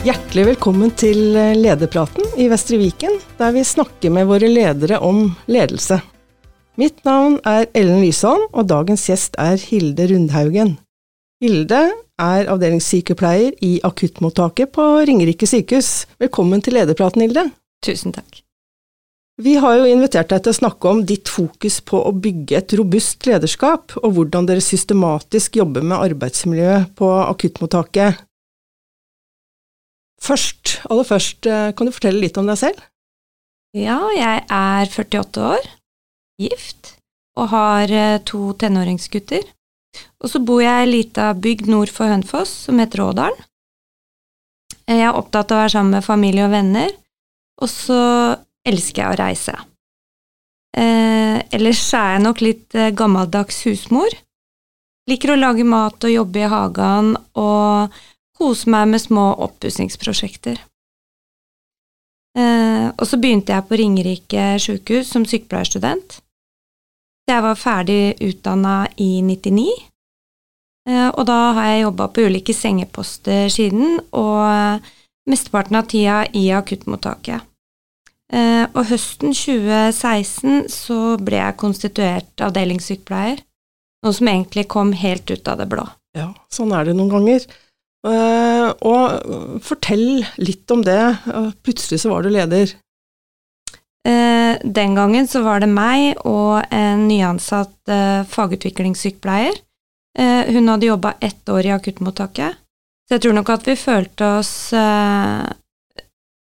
[0.00, 1.18] Hjertelig velkommen til
[1.60, 5.98] Lederpraten i Vestre Viken, der vi snakker med våre ledere om ledelse.
[6.80, 10.78] Mitt navn er Ellen Lysholm, og dagens gjest er Hilde Rundhaugen.
[11.44, 11.80] Hilde
[12.16, 16.06] er avdelingssykepleier i akuttmottaket på Ringerike sykehus.
[16.16, 17.50] Velkommen til Lederpraten, Hilde.
[17.84, 18.40] Tusen takk.
[19.36, 22.72] Vi har jo invitert deg til å snakke om ditt fokus på å bygge et
[22.80, 28.24] robust lederskap, og hvordan dere systematisk jobber med arbeidsmiljøet på akuttmottaket.
[30.20, 32.80] Først, aller først, eh, kan du fortelle litt om deg selv?
[33.76, 35.68] Ja, jeg er 48 år,
[36.40, 36.96] gift,
[37.38, 39.46] og har eh, to tenåringsgutter.
[40.20, 43.46] Og så bor jeg i ei lita bygd nord for Hønfoss som heter Rådalen.
[44.90, 46.92] Jeg er opptatt av å være sammen med familie og venner,
[47.62, 48.00] og så
[48.66, 49.54] elsker jeg å reise.
[50.76, 54.12] Eh, ellers er jeg nok litt gammeldags husmor.
[55.10, 58.00] Liker å lage mat og jobbe i hagen og
[58.40, 60.60] kose meg med små oppussingsprosjekter.
[62.38, 66.20] Eh, og så begynte jeg på Ringerike sykehus som sykepleierstudent.
[67.30, 69.66] Jeg var ferdig utdanna i 99,
[70.88, 74.88] eh, og da har jeg jobba på ulike sengeposter siden, og
[75.30, 77.46] mesteparten av tida i akuttmottaket.
[78.30, 83.42] Eh, og høsten 2016 så ble jeg konstituert avdelingssykepleier,
[84.06, 85.86] noe som egentlig kom helt ut av det blå.
[86.16, 87.46] Ja, sånn er det noen ganger.
[88.00, 91.00] Uh, og fortell litt om det.
[91.64, 92.72] Plutselig så var du leder.
[94.08, 97.76] Uh, den gangen så var det meg og en nyansatt
[98.30, 99.58] fagutviklingssykepleier.
[100.20, 102.56] hun hadde jobba ett år i akuttmottaket,
[103.08, 104.52] så jeg tror nok at vi følte oss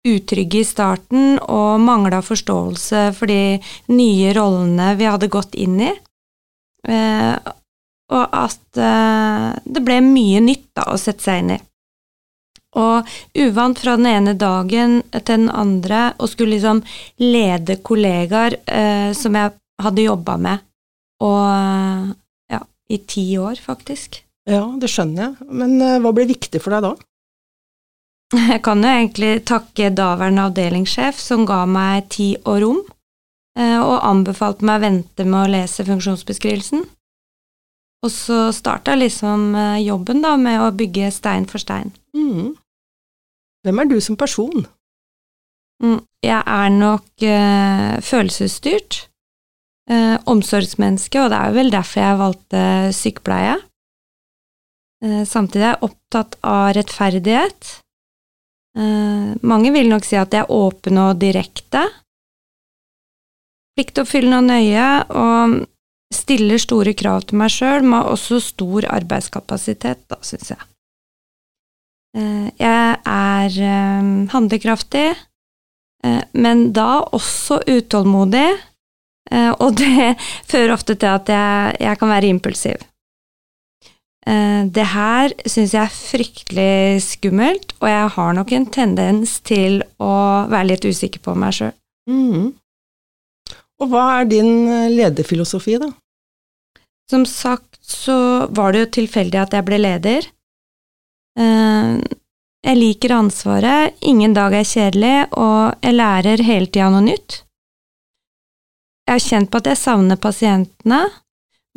[0.07, 3.59] utrygge i starten og mangla forståelse for de
[3.91, 5.91] nye rollene vi hadde gått inn i
[8.09, 11.59] og at uh, det ble mye nytt da, å sette seg inn i.
[12.79, 13.09] Og
[13.41, 16.81] uvant fra den ene dagen til den andre å skulle liksom
[17.21, 20.65] lede kollegaer uh, som jeg hadde jobba med,
[21.23, 22.09] og
[22.51, 24.21] ja, i ti år, faktisk.
[24.49, 26.95] Ja, det skjønner jeg, men uh, hva ble viktig for deg da?
[28.29, 32.81] Jeg kan jo egentlig takke daværende avdelingssjef, som ga meg tid og rom,
[33.57, 36.83] og anbefalte meg å vente med å lese funksjonsbeskrivelsen.
[38.05, 41.91] Og så starta liksom eh, jobben da med å bygge stein for stein.
[42.15, 42.53] Mm.
[43.65, 44.63] Hvem er du som person?
[45.83, 49.05] Mm, jeg er nok eh, følelsesstyrt.
[49.89, 52.63] Eh, omsorgsmenneske, og det er vel derfor jeg valgte
[52.95, 53.57] sykepleie.
[55.03, 57.75] Eh, samtidig er jeg opptatt av rettferdighet.
[59.41, 61.81] mange vil nok si at jeg er åpen og direkte.
[63.75, 65.55] Pliktoppfyllende og nøye, og
[66.13, 70.69] stiller store krav til meg sjøl, men også stor arbeidskapasitet, da, syns jeg.
[72.17, 75.07] Eh, jeg er eh, handlekraftig,
[76.03, 78.49] eh, men da også utålmodig,
[79.29, 80.15] og det
[80.49, 82.85] fører ofte til at jeg, jeg kan være impulsiv.
[84.25, 90.09] Det her syns jeg er fryktelig skummelt, og jeg har nok en tendens til å
[90.49, 91.71] være litt usikker på meg sjøl.
[92.09, 92.49] Mm.
[93.79, 94.51] Og hva er din
[94.91, 95.89] lederfilosofi, da?
[97.09, 100.27] Som sagt så var det jo tilfeldig at jeg ble leder.
[101.39, 101.93] Eh,
[102.59, 107.39] jeg liker ansvaret, ingen dag er kjedelig, og jeg lærer hele tida noe nytt.
[109.07, 110.99] Jeg har kjent på at jeg savner pasientene,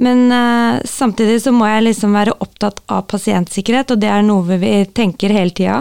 [0.03, 4.59] men uh, samtidig så må jeg liksom være opptatt av pasientsikkerhet, og det er noe
[4.59, 5.79] vi tenker hele tida.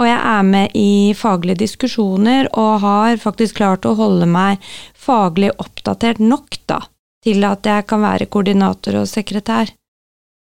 [0.00, 4.62] Og jeg er med i faglige diskusjoner og har faktisk klart å holde meg
[4.96, 6.78] faglig oppdatert nok, da,
[7.20, 9.74] til at jeg kan være koordinator og sekretær,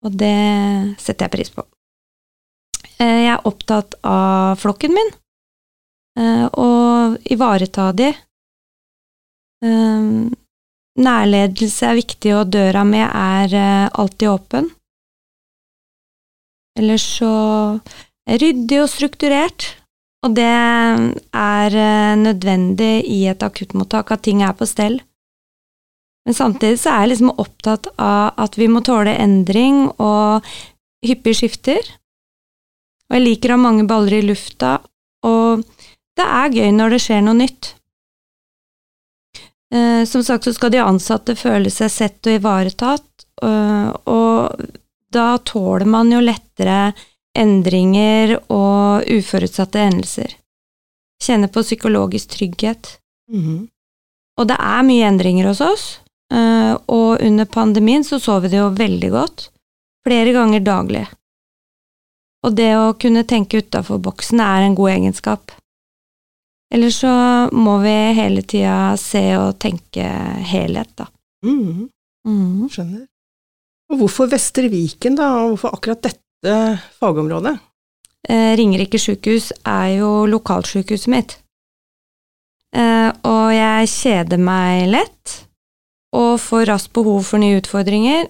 [0.05, 0.35] og det
[1.01, 1.65] setter jeg pris på.
[2.99, 5.09] Eh, jeg er opptatt av flokken min,
[6.19, 8.11] eh, og ivareta de.
[9.65, 10.11] Eh,
[11.09, 14.69] nærledelse er viktig, og døra mi er alltid åpen.
[16.77, 17.33] Ellers så
[18.29, 19.71] ryddig og strukturert,
[20.25, 21.75] og det er
[22.19, 24.99] nødvendig i et akuttmottak at ting er på stell.
[26.27, 30.45] Men samtidig så er jeg liksom opptatt av at vi må tåle endring og
[31.05, 31.79] hyppige skifter.
[33.09, 34.75] Og jeg liker å ha mange baller i lufta,
[35.25, 35.63] og
[36.19, 37.71] det er gøy når det skjer noe nytt.
[39.73, 44.69] Eh, som sagt så skal de ansatte føle seg sett og ivaretatt, eh, og
[45.09, 46.91] da tåler man jo lettere
[47.37, 50.35] endringer og uforutsatte hendelser.
[51.23, 52.99] Kjenne på psykologisk trygghet.
[53.31, 53.67] Mm -hmm.
[54.39, 55.99] Og det er mye endringer hos oss,
[56.29, 59.47] Uh, og under pandemien så så vi det jo veldig godt.
[60.05, 61.07] Flere ganger daglig.
[62.45, 65.51] Og det å kunne tenke utafor boksen er en god egenskap.
[66.71, 67.11] Eller så
[67.51, 70.05] må vi hele tida se og tenke
[70.51, 71.09] helhet, da.
[71.45, 71.89] Mm,
[72.27, 72.69] Mm.
[72.69, 73.07] skjønner.
[73.89, 76.21] Og hvorfor Vestre Viken, da, og hvorfor akkurat dette
[76.99, 77.57] fagområdet?
[78.29, 81.37] Eh, Ringerike sykehus er jo lokalsykehuset mitt.
[82.75, 85.35] Eh, og jeg kjeder meg lett,
[86.13, 88.27] og får raskt behov for nye utfordringer.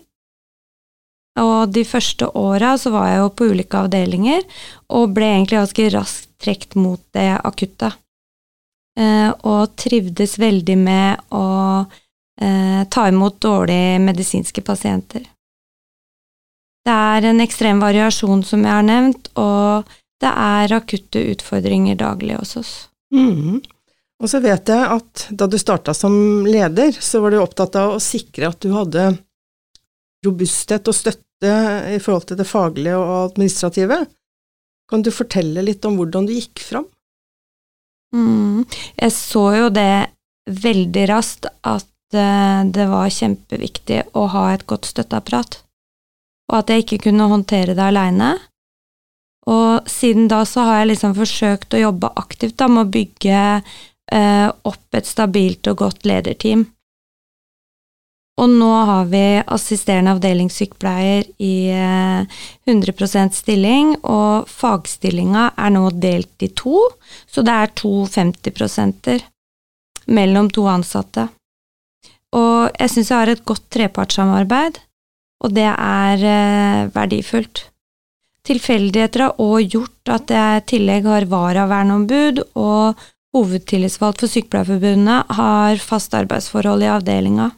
[1.40, 4.44] Og de første åra så var jeg jo på ulike avdelinger,
[4.92, 7.92] og ble egentlig ganske raskt trukket mot det akutte.
[9.00, 11.48] Eh, og trivdes veldig med å
[12.40, 15.28] eh, ta imot dårlige medisinske pasienter.
[16.86, 19.90] Det er en ekstrem variasjon, som jeg har nevnt, og
[20.20, 22.74] det er akutte utfordringer daglig hos oss.
[23.16, 23.60] Mm.
[24.20, 27.96] Og så vet jeg at da du starta som leder, så var du opptatt av
[27.96, 29.14] å sikre at du hadde
[30.26, 31.52] robusthet og støtte
[31.94, 34.02] i forhold til det faglige og administrative.
[34.92, 36.88] Kan du fortelle litt om hvordan du gikk fram?
[38.16, 38.66] Mm.
[38.98, 40.10] Jeg så jo det
[40.50, 45.62] veldig raskt at eh, det var kjempeviktig å ha et godt støtteapparat,
[46.50, 48.34] og at jeg ikke kunne håndtere det aleine.
[49.50, 53.40] Og siden da så har jeg liksom forsøkt å jobbe aktivt da, med å bygge
[54.14, 56.68] eh, opp et stabilt og godt lederteam.
[58.40, 62.38] Og nå har vi assisterende avdelingssykepleier i eh,
[62.70, 66.86] 100 stilling, og fagstillinga er nå delt i to,
[67.28, 69.12] så det er to 50%
[70.10, 71.28] mellom to ansatte.
[72.38, 74.80] Og jeg syns jeg har et godt trepartssamarbeid,
[75.40, 77.64] og det er eh, verdifullt.
[78.48, 83.00] Tilfeldigheter har òg gjort at jeg i tillegg har varaverneombud, og
[83.36, 87.52] hovedtillitsvalgt for Sykepleierforbundet har fast arbeidsforhold i avdelinga.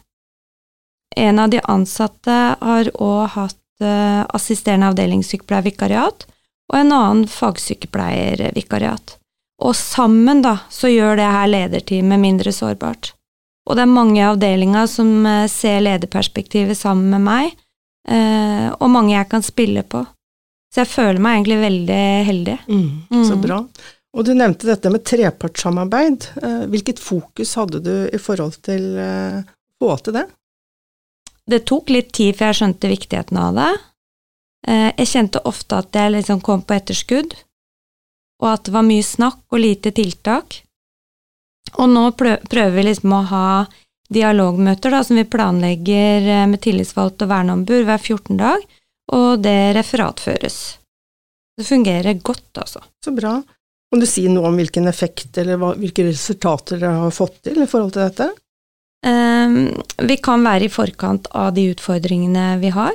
[1.16, 6.26] En av de ansatte har òg hatt eh, assisterende avdelingssykepleiervikariat,
[6.72, 9.16] og en annen fagsykepleiervikariat.
[9.62, 13.12] Og sammen, da, så gjør det her lederteamet mindre sårbart.
[13.68, 17.58] Og det er mange i avdelinga som eh, ser lederperspektivet sammen med meg,
[18.08, 20.04] eh, og mange jeg kan spille på.
[20.72, 22.58] Så jeg føler meg egentlig veldig heldig.
[22.68, 23.40] Mm, Så Mm.
[23.42, 23.58] bra.
[24.14, 26.26] Og du nevnte dette med trepartssamarbeid.
[26.42, 29.44] Eh, Hvilket fokus hadde du i forhold til å
[29.80, 30.26] få til det?
[31.48, 33.80] Det tok litt tid før jeg skjønte viktigheten av det.
[34.68, 37.34] Eh, Jeg kjente ofte at jeg liksom kom på etterskudd,
[38.42, 40.62] og at det var mye snakk og lite tiltak.
[41.78, 43.66] Og nå prøver vi liksom å ha
[44.14, 48.68] dialogmøter da, som vi planlegger eh, med tillitsvalgt og verneombud hver 14 dag,
[49.12, 50.60] og det referatføres.
[51.58, 52.80] Det fungerer godt, altså.
[53.04, 53.36] Så bra.
[53.92, 57.60] Kan du si noe om hvilken effekt eller hva, hvilke resultater dere har fått til
[57.60, 58.30] i forhold til dette?
[59.04, 59.66] Um,
[60.08, 62.94] vi kan være i forkant av de utfordringene vi har.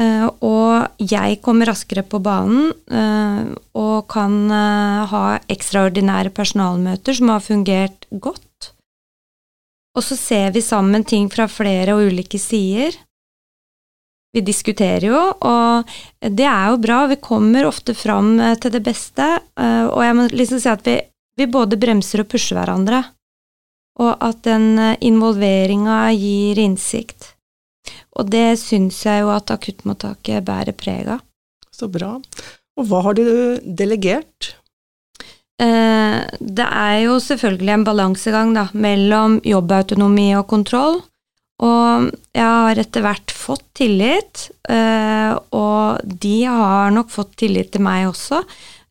[0.00, 7.34] Uh, og jeg kommer raskere på banen uh, og kan uh, ha ekstraordinære personalmøter som
[7.34, 8.46] har fungert godt.
[9.96, 12.94] Og så ser vi sammen ting fra flere og ulike sider.
[14.32, 15.90] Vi diskuterer jo, og
[16.24, 17.02] det er jo bra.
[17.10, 19.26] Vi kommer ofte fram eh, til det beste,
[19.60, 20.96] eh, og jeg må liksom si at vi,
[21.36, 23.02] vi både bremser og pusher hverandre
[24.00, 27.32] og at den eh, involveringa gir innsikt.
[28.16, 31.22] Og det syns jeg jo at akuttmottaket bærer preg av.
[31.72, 32.14] Så bra.
[32.78, 33.24] Og hva har du
[33.64, 34.54] delegert?
[35.62, 41.00] Eh, det er jo selvfølgelig en balansegang da, mellom jobbautonomi og kontroll.
[41.62, 47.84] Og jeg har etter hvert fått tillit, eh, og de har nok fått tillit til
[47.86, 48.42] meg også.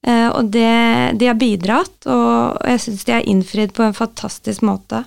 [0.07, 4.63] Eh, og det, de har bidratt, og jeg syns de har innfridd på en fantastisk
[4.63, 5.05] måte.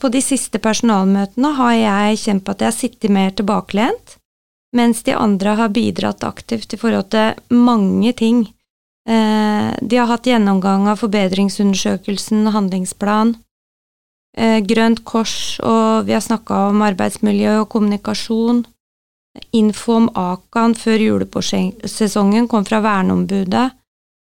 [0.00, 4.14] På de siste personalmøtene har jeg kjent på at jeg har sittet mer tilbakelent,
[4.72, 8.46] mens de andre har bidratt aktivt i forhold til mange ting.
[9.08, 13.36] Eh, De har hatt gjennomgang av forbedringsundersøkelsen, handlingsplan,
[14.36, 18.66] eh, Grønt kors, og vi har snakka om arbeidsmiljø og kommunikasjon.
[19.52, 23.70] Info om Akan før julesesongen kom fra verneombudet.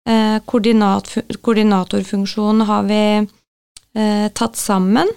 [0.08, 1.08] Eh, koordinat,
[1.42, 3.28] koordinatorfunksjonen har vi
[4.34, 5.08] tatt sammen.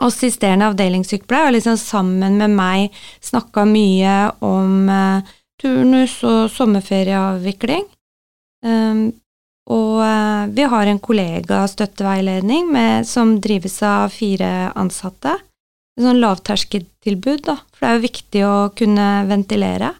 [0.00, 4.88] Assisterende avdelingssykepleier har liksom sammen med meg snakka mye om
[5.60, 7.84] turnus og sommerferieavvikling.
[8.66, 9.06] Um,
[9.66, 15.34] og eh, vi har en kollegastøtteveiledning med, som drives av fire ansatte.
[15.96, 19.90] Et sånn lavterskeltilbud, da, for det er jo viktig å kunne ventilere.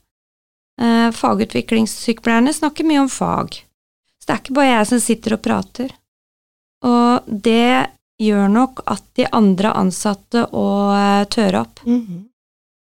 [0.78, 3.58] Eh, fagutviklingssykepleierne snakker mye om fag,
[4.20, 5.94] så det er ikke bare jeg som sitter og prater.
[6.86, 7.88] Og det
[8.22, 11.82] gjør nok at de andre ansatte òg tør opp.
[11.88, 12.24] Mhm.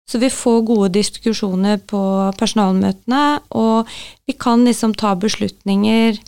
[0.05, 2.01] Så vi får gode diskusjoner på
[2.37, 3.23] personalmøtene,
[3.57, 3.89] og
[4.29, 6.19] vi kan liksom ta beslutninger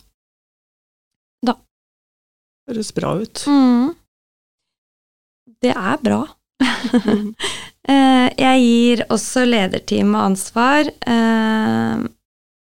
[1.45, 1.53] da.
[2.69, 3.43] Høres bra ut.
[3.45, 3.93] Mm.
[5.61, 6.23] Det er bra.
[7.87, 12.01] Eh, jeg gir også lederteamet ansvar, eh,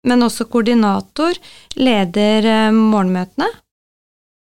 [0.03, 1.39] men også koordinator
[1.79, 3.47] leder eh, morgenmøtene.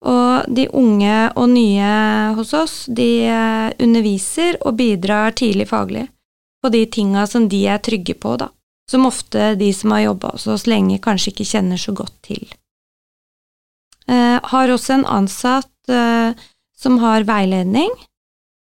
[0.03, 1.93] Og de unge og nye
[2.35, 3.07] hos oss, de
[3.79, 6.09] underviser og bidrar tidlig faglig
[6.61, 8.49] på de tinga som de er trygge på, da.
[8.89, 12.47] Som ofte de som har jobba hos oss lenge, kanskje ikke kjenner så godt til.
[14.09, 15.91] har også en ansatt
[16.79, 17.91] som har veiledning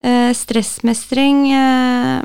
[0.06, 2.24] eh, stressmestring eh,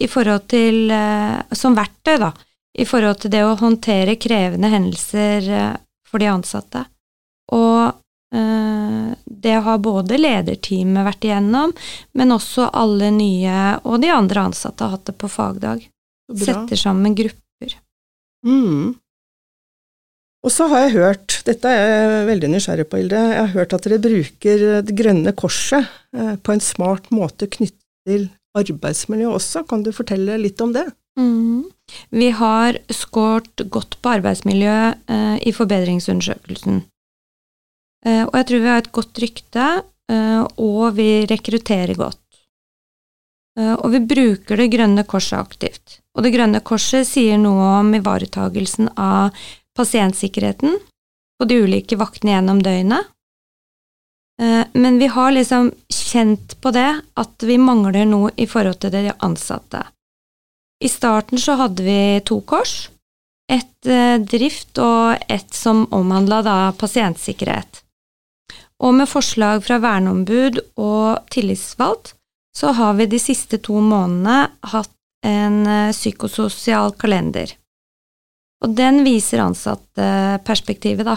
[0.00, 2.32] i forhold til eh, Som verktøy, da,
[2.78, 5.74] i forhold til det å håndtere krevende hendelser eh,
[6.08, 6.84] for de ansatte.
[7.52, 7.98] Og eh,
[8.32, 11.74] det har både lederteamet vært igjennom,
[12.16, 15.82] men også alle nye og de andre ansatte har hatt det på fagdag.
[16.32, 16.44] Bra.
[16.46, 17.74] Setter sammen grupper.
[18.46, 18.94] Mm.
[20.42, 23.74] Og så har jeg hørt, dette er jeg veldig nysgjerrig på, Hilde, jeg har hørt
[23.76, 25.86] at dere bruker det grønne korset
[26.16, 28.26] eh, på en smart måte knyttet til
[28.58, 29.62] arbeidsmiljø også.
[29.68, 30.88] Kan du fortelle litt om det?
[31.18, 31.68] Mm.
[32.10, 36.82] Vi har skåret godt på arbeidsmiljø eh, i forbedringsundersøkelsen.
[38.06, 39.68] Eh, og jeg tror vi har et godt rykte,
[40.10, 42.18] eh, og vi rekrutterer godt.
[43.58, 46.00] Eh, og vi bruker Det grønne korset aktivt.
[46.16, 49.30] Og Det grønne korset sier noe om ivaretagelsen av
[49.76, 50.78] pasientsikkerheten
[51.38, 53.08] på de ulike vaktene gjennom døgnet.
[54.74, 59.12] Men vi har liksom kjent på det at vi mangler noe i forhold til de
[59.22, 59.84] ansatte.
[60.82, 62.90] I starten så hadde vi to kors.
[63.48, 63.90] Et
[64.26, 67.81] drift og et som omhandla pasientsikkerhet.
[68.82, 72.16] Og med forslag fra verneombud og tillitsvalgt
[72.56, 74.92] så har vi de siste to månedene hatt
[75.24, 77.54] en eh, psykososial kalender.
[78.62, 81.16] Og den viser ansatteperspektivet, da,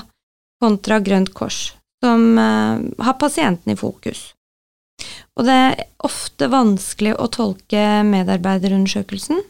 [0.62, 4.31] kontra Grønt Kors, som uh, har pasienten i fokus.
[5.38, 9.43] Og det er ofte vanskelig å tolke medarbeiderundersøkelsen,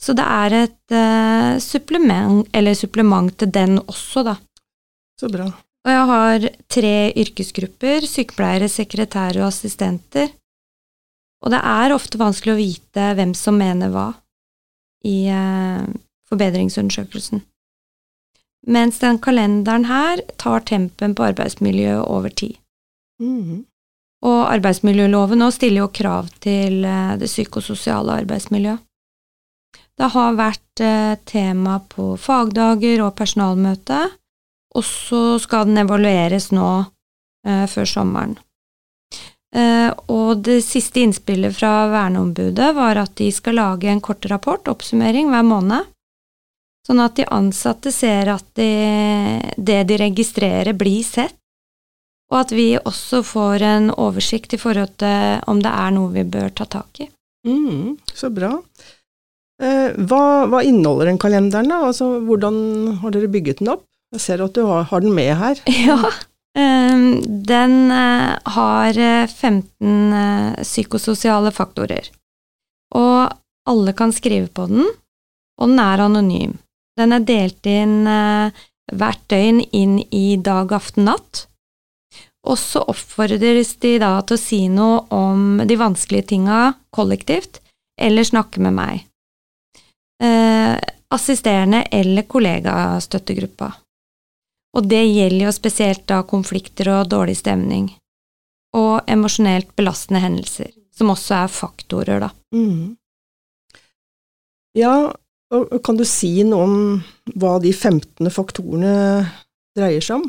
[0.00, 2.42] så det er et uh, supplement,
[2.74, 4.34] supplement til den også, da.
[5.20, 5.52] Så bra.
[5.80, 10.28] Og jeg har tre yrkesgrupper, sykepleiere, sekretærer og assistenter.
[11.40, 14.10] Og det er ofte vanskelig å vite hvem som mener hva
[15.08, 15.86] i, uh,
[16.28, 17.40] forbedringsundersøkelsen.
[18.68, 22.58] Mens den kalenderen her tar tempen på arbeidsmiljøet over tid.
[23.20, 23.64] Mm.
[24.28, 28.84] Og arbeidsmiljøloven nå stiller jo krav til eh, det psykososiale arbeidsmiljøet.
[29.96, 34.02] Det har vært eh, tema på fagdager og personalmøte,
[34.74, 36.70] og så skal den evalueres nå
[37.46, 38.36] eh, før sommeren.
[39.50, 44.68] Eh, og det siste innspillet fra verneombudet var at de skal lage en kort rapport,
[44.70, 45.90] oppsummering, hver måned,
[46.86, 48.70] Sånn at de ansatte ser at de,
[49.56, 51.36] det de registrerer, blir sett,
[52.30, 56.24] og at vi også får en oversikt i forhold til om det er noe vi
[56.24, 57.08] bør ta tak i.
[57.46, 58.52] Mm, så bra.
[59.60, 61.82] Eh, hva, hva, inneholder den kalenderen, da?
[61.90, 62.56] Altså, hvordan
[63.02, 63.84] har dere bygget den opp?
[64.16, 65.62] Jeg ser at du har, har den med her.
[65.86, 66.00] Ja,
[66.58, 72.08] Um, den uh, har 15 uh, psykososiale faktorer.
[72.98, 73.30] Og
[73.70, 74.88] alle kan skrive på den,
[75.60, 76.56] og den er anonym.
[76.98, 78.50] Den er delt inn uh,
[78.90, 81.44] hvert døgn inn i dag, aften, natt.
[82.48, 87.60] Og så oppfordres de da til å si noe om de vanskelige tinga kollektivt,
[88.00, 89.04] eller snakke med meg.
[90.24, 90.76] Eh,
[91.12, 93.68] assisterende eller kollegastøttegruppa.
[94.76, 97.88] Og det gjelder jo spesielt da konflikter og dårlig stemning.
[98.76, 102.30] Og emosjonelt belastende hendelser, som også er faktorer, da.
[102.54, 102.94] Mm.
[104.78, 105.10] Ja,
[105.82, 106.76] kan du si noe om
[107.34, 108.92] hva de 15 faktorene
[109.74, 110.28] dreier seg om?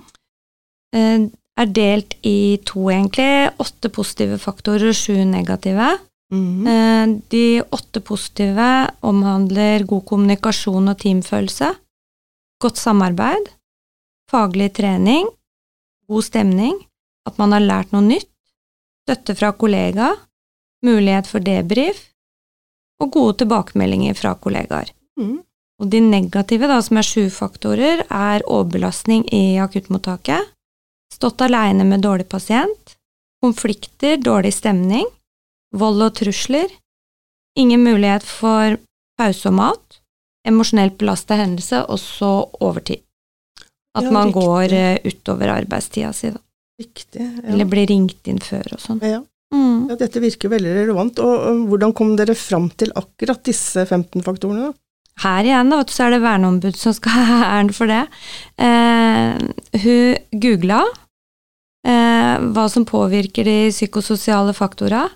[0.98, 1.28] Eh,
[1.62, 3.52] er delt i to, egentlig.
[3.62, 5.94] Åtte positive faktorer og sju negative.
[6.32, 7.20] Mm.
[7.28, 7.46] De
[7.76, 8.68] åtte positive
[9.04, 11.74] omhandler god kommunikasjon og teamfølelse,
[12.64, 13.50] godt samarbeid,
[14.32, 15.28] faglig trening,
[16.08, 16.78] god stemning,
[17.28, 18.30] at man har lært noe nytt,
[19.06, 20.14] støtte fra kollega,
[20.86, 22.08] mulighet for debrief
[23.02, 24.92] og gode tilbakemeldinger fra kollegaer.
[25.20, 25.42] Mm.
[25.82, 30.52] Og de negative, da, som er sju faktorer, er overbelastning i akuttmottaket,
[31.12, 32.96] stått aleine med dårlig pasient,
[33.42, 35.08] konflikter, dårlig stemning,
[35.74, 36.70] vold og trusler,
[37.58, 38.78] ingen mulighet for
[39.18, 40.02] pause og mat,
[40.48, 43.02] emosjonelt belasta hendelse, og så overtid.
[43.98, 44.42] At ja, man riktig.
[44.42, 46.40] går uh, utover arbeidstida si, da.
[46.82, 47.44] Riktig, ja.
[47.52, 49.02] Eller blir ringt inn før og sånn.
[49.04, 49.20] Ja.
[49.52, 49.90] Mm.
[49.92, 51.20] Ja, dette virker veldig relevant.
[51.20, 54.72] Og, hvordan kom dere fram til akkurat disse 15 faktorene?
[54.72, 54.78] da?
[55.22, 58.06] Her igjen da, så er det verneombud som skal ha æren for det.
[58.64, 59.42] Eh,
[59.84, 60.86] hun googla
[61.88, 65.10] eh, hva som påvirker de psykososiale faktorene.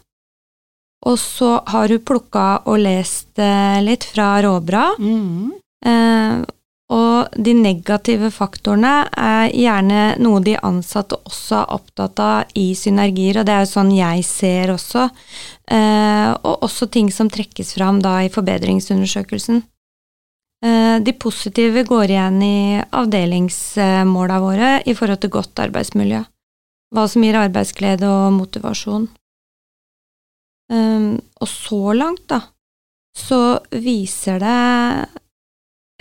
[1.05, 4.87] Og så har hun plukka og lest eh, litt fra Råbra.
[5.85, 6.37] Eh,
[6.93, 13.39] og de negative faktorene er gjerne noe de ansatte også er opptatt av i synergier,
[13.41, 15.07] og det er jo sånn jeg ser også.
[15.65, 19.63] Eh, og også ting som trekkes fram da i forbedringsundersøkelsen.
[20.61, 26.21] Eh, de positive går igjen i avdelingsmåla våre i forhold til godt arbeidsmiljø.
[26.93, 29.09] Hva som gir arbeidsglede og motivasjon.
[30.69, 32.43] Eh, og så langt, da,
[33.17, 35.24] så viser det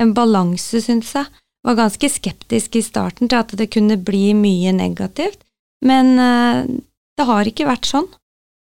[0.01, 1.31] en balanse, syns jeg.
[1.65, 5.41] Var ganske skeptisk i starten til at det kunne bli mye negativt,
[5.85, 6.67] men eh,
[7.17, 8.09] det har ikke vært sånn.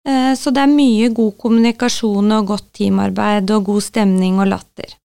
[0.08, 4.98] Eh, så det er mye god kommunikasjon og godt teamarbeid og god stemning og latter.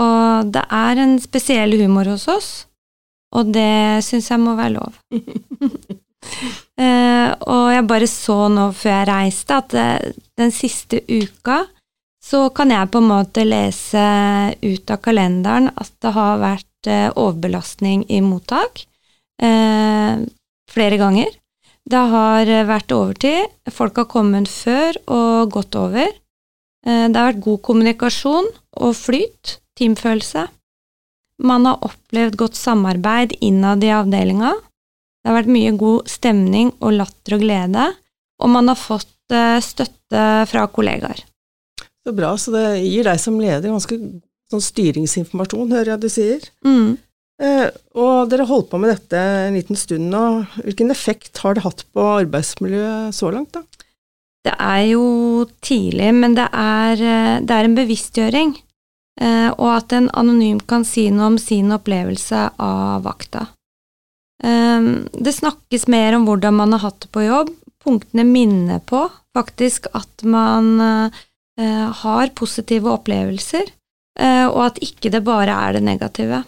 [0.00, 2.50] Og det er en spesiell humor hos oss,
[3.34, 5.00] og det syns jeg må være lov.
[6.80, 9.74] Eh, og jeg bare så nå før jeg reiste, at
[10.40, 11.58] den siste uka
[12.30, 14.04] så kan jeg på en måte lese
[14.62, 18.84] ut av kalenderen at det har vært eh, overbelastning i mottak
[19.42, 20.22] eh,
[20.70, 21.32] flere ganger.
[21.90, 26.06] Det har vært overtid, folk har kommet før og gått over.
[26.86, 30.46] Eh, det har vært god kommunikasjon og flyt, teamfølelse.
[31.40, 34.52] Man har opplevd godt samarbeid innad i avdelinga.
[35.20, 37.88] Det har vært mye god stemning og latter og glede,
[38.40, 41.24] og man har fått eh, støtte fra kollegaer.
[42.06, 43.98] Så bra, så det gir deg som leder ganske
[44.50, 46.46] sånn styringsinformasjon, hører jeg du sier.
[46.66, 46.96] Mm.
[47.40, 50.24] Eh, og dere holdt på med dette en liten stund nå.
[50.64, 53.64] Hvilken effekt har det hatt på arbeidsmiljøet så langt, da?
[54.44, 55.04] Det er jo
[55.64, 58.56] tidlig, men det er, eh, det er en bevisstgjøring.
[59.20, 63.48] Eh, og at en anonym kan si noe om sin opplevelse av vakta.
[64.42, 64.80] Eh,
[65.12, 67.52] det snakkes mer om hvordan man har hatt det på jobb.
[67.84, 71.20] Punktene minner på faktisk at man Eh,
[72.02, 73.70] har positive opplevelser,
[74.20, 76.44] eh, og at ikke det bare er det negative.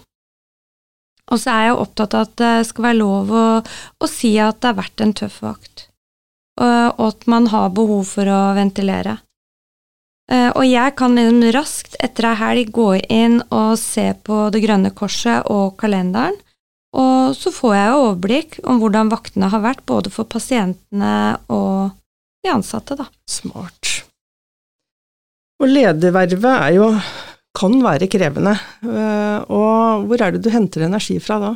[1.33, 4.61] Og så er jeg opptatt av at det skal være lov å, å si at
[4.61, 5.87] det har vært en tøff vakt,
[6.61, 9.19] og, og at man har behov for å ventilere.
[10.33, 14.63] Eh, og jeg kan liksom raskt etter ei helg gå inn og se på Det
[14.65, 16.39] grønne korset og kalenderen,
[16.93, 21.97] og så får jeg overblikk om hvordan vaktene har vært, både for pasientene og
[22.45, 23.09] de ansatte, da.
[23.29, 24.03] Smart.
[25.63, 26.89] Og ledervervet er jo
[27.57, 28.57] kan være krevende.
[28.83, 31.53] Eh, og hvor er det du henter energi fra da?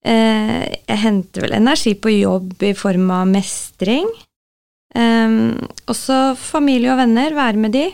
[0.00, 4.08] Eh, jeg henter vel energi på jobb i form av mestring.
[4.90, 5.54] Um,
[5.86, 7.84] også familie og venner, være med de.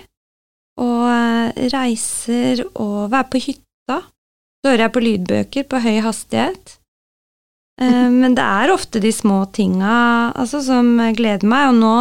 [0.80, 3.98] Og uh, reiser og være på hytta.
[4.00, 6.78] Så hører jeg på lydbøker på høy hastighet.
[7.82, 11.94] Uh, men det er ofte de små tinga altså, som gleder meg, og nå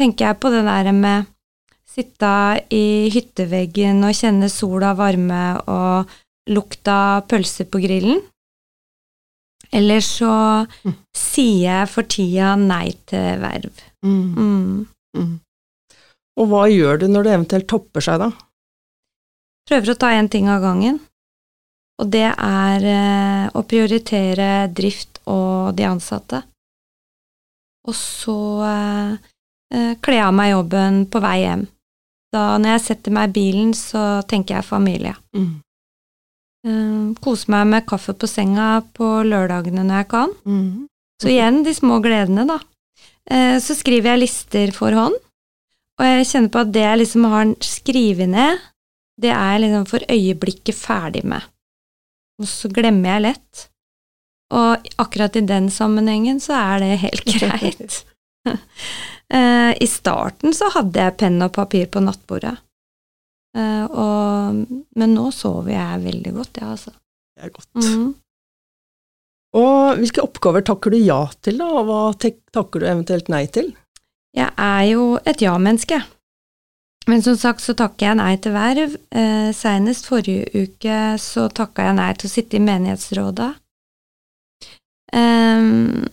[0.00, 1.28] tenker jeg på det der med
[1.90, 2.32] Sitte
[2.70, 6.12] i hytteveggen og kjenne sola varme og
[6.50, 8.20] lukta pølser på grillen.
[9.74, 10.30] Eller så
[10.66, 10.94] mm.
[11.14, 13.82] sier jeg for tida nei til verv.
[14.06, 14.26] Mm.
[14.34, 14.86] Mm.
[15.18, 15.34] mm.
[16.40, 18.30] Og hva gjør du når det eventuelt topper seg, da?
[19.68, 20.98] Prøver å ta én ting av gangen.
[22.00, 26.40] Og det er eh, å prioritere drift og de ansatte.
[27.86, 29.12] Og så eh,
[29.74, 31.66] eh kle av meg jobben på vei hjem.
[32.30, 35.16] Da når jeg setter meg i bilen, så tenker jeg familie.
[35.34, 35.50] Mm.
[36.66, 40.34] Uh, Kose meg med kaffe på senga på lørdagene når jeg kan.
[40.44, 40.86] Mm.
[41.20, 42.60] Så igjen de små gledene, da.
[43.30, 45.16] Uh, så skriver jeg lister for hånd,
[46.00, 48.62] og jeg kjenner på at det jeg liksom har skrevet ned,
[49.20, 51.44] det er jeg liksom for øyeblikket ferdig med.
[52.40, 53.66] Og så glemmer jeg lett.
[54.56, 58.00] Og akkurat i den sammenhengen så er det helt greit.
[59.30, 62.56] Eh, I starten så hadde jeg penn og papir på nattbordet,
[63.56, 64.64] eh, og,
[64.98, 66.94] men nå sover jeg veldig godt, ja, altså.
[67.36, 67.70] Det er godt.
[67.78, 68.08] Mm.
[69.60, 73.72] Og hvilke oppgaver takker du ja til, da, og hva takker du eventuelt nei til?
[74.36, 75.98] Jeg er jo et ja-menneske.
[77.08, 78.94] Men som sagt så takker jeg nei til verv.
[79.10, 83.50] Eh, Senest forrige uke så takka jeg nei til å sitte i menighetsrådet.
[85.10, 86.06] Um,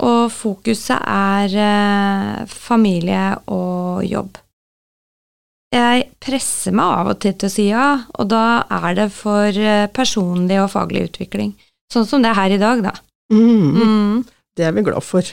[0.00, 4.38] og fokuset er eh, familie og jobb.
[5.70, 9.54] Jeg presser meg av og til til å si ja, og da er det for
[9.54, 11.52] eh, personlig og faglig utvikling.
[11.92, 12.94] Sånn som det er her i dag, da.
[13.30, 13.76] Mm.
[13.76, 14.16] Mm.
[14.56, 15.26] Det er vi glad for.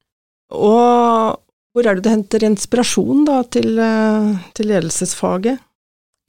[0.70, 1.38] og
[1.70, 5.62] Hvor er det du henter inspirasjon da, til, eh, til ledelsesfaget?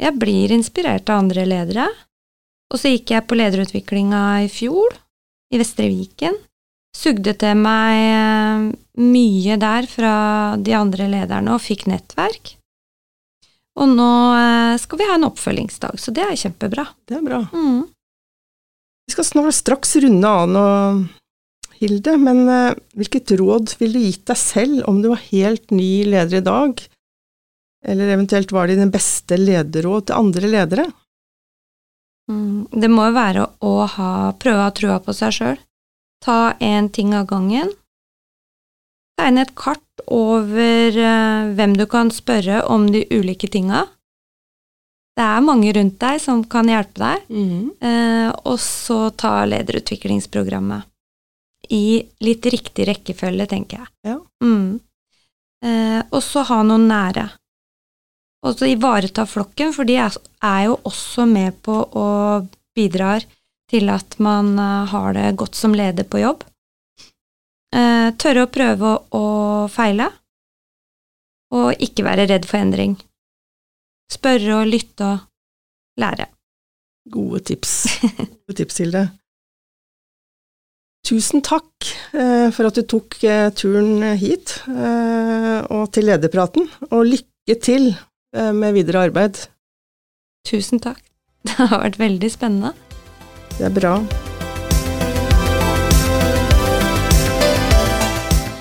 [0.01, 1.88] Jeg blir inspirert av andre ledere.
[2.71, 4.93] Og så gikk jeg på lederutviklinga i fjor,
[5.51, 6.38] i Vestre Viken.
[6.95, 8.65] Sugde til meg eh,
[9.01, 10.15] mye der fra
[10.60, 12.58] de andre lederne og fikk nettverk.
[13.80, 16.86] Og nå eh, skal vi ha en oppfølgingsdag, så det er kjempebra.
[17.08, 17.41] Det er bra.
[17.56, 17.88] Mm.
[19.08, 20.67] Vi skal snart straks runde av nå,
[21.82, 26.04] Hilde, men eh, hvilket råd ville du gitt deg selv om du var helt ny
[26.12, 26.84] leder i dag,
[27.88, 30.86] eller eventuelt var det den beste lederråd til andre ledere?
[32.30, 32.67] Mm.
[32.69, 35.62] Det må jo være å ha, prøve å ha trua på seg sjøl.
[36.21, 37.71] Ta én ting av gangen.
[39.17, 43.88] Tegne et kart over eh, hvem du kan spørre om de ulike tinga.
[45.17, 47.25] Det er mange rundt deg som kan hjelpe deg.
[47.29, 47.73] Mm.
[48.47, 50.88] og så ta lederutviklingsprogrammet.
[51.69, 53.91] I litt riktig rekkefølge, tenker jeg.
[54.07, 54.17] Ja.
[54.43, 54.79] Mm.
[55.62, 57.27] Eh, og så ha noen nære.
[58.41, 62.07] Og så ivareta flokken, for de er, er jo også med på å
[62.75, 63.27] bidrar
[63.71, 66.43] til at man eh, har det godt som leder på jobb.
[67.71, 69.23] Eh, tørre å prøve å,
[69.71, 70.10] feile,
[71.55, 72.97] og ikke være redd for endring.
[74.12, 76.27] Spørre og lytte og lære.
[77.12, 77.73] Gode tips.
[78.43, 79.07] Gode tips, Hilde.
[81.07, 83.17] Tusen takk eh, for at du tok
[83.57, 87.89] turen hit og til lederpraten, og lykke til
[88.31, 89.41] med videre arbeid.
[90.47, 91.01] Tusen takk.
[91.47, 92.90] Det har vært veldig spennende.
[93.62, 93.89] Det er bra.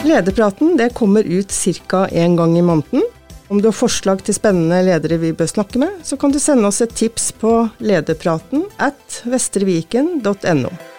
[0.04, 1.52] Lederpraten det kommer ut
[1.88, 2.06] ca.
[2.12, 3.02] én gang i måneden.
[3.48, 6.68] Om du har forslag til spennende ledere vi bør snakke med, så kan du sende
[6.68, 10.89] oss et tips på lederpraten at vestreviken.no.